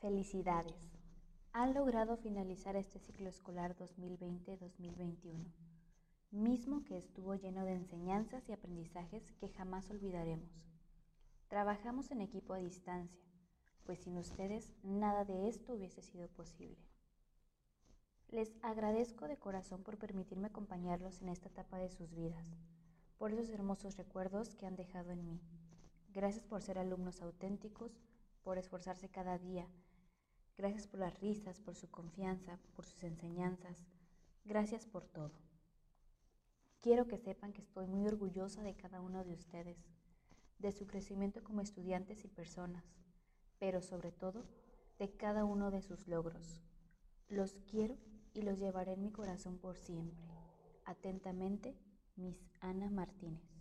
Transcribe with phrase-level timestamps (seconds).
[0.00, 0.96] Felicidades.
[1.52, 5.44] Han logrado finalizar este ciclo escolar 2020-2021,
[6.30, 10.50] mismo que estuvo lleno de enseñanzas y aprendizajes que jamás olvidaremos.
[11.48, 13.20] Trabajamos en equipo a distancia,
[13.84, 16.78] pues sin ustedes nada de esto hubiese sido posible.
[18.28, 22.56] Les agradezco de corazón por permitirme acompañarlos en esta etapa de sus vidas,
[23.18, 25.42] por esos hermosos recuerdos que han dejado en mí.
[26.08, 28.00] Gracias por ser alumnos auténticos,
[28.42, 29.68] por esforzarse cada día,
[30.60, 33.86] Gracias por las risas, por su confianza, por sus enseñanzas.
[34.44, 35.32] Gracias por todo.
[36.82, 39.78] Quiero que sepan que estoy muy orgullosa de cada uno de ustedes,
[40.58, 42.84] de su crecimiento como estudiantes y personas,
[43.58, 44.44] pero sobre todo
[44.98, 46.60] de cada uno de sus logros.
[47.30, 47.96] Los quiero
[48.34, 50.28] y los llevaré en mi corazón por siempre.
[50.84, 51.74] Atentamente,
[52.16, 53.59] Miss Ana Martínez.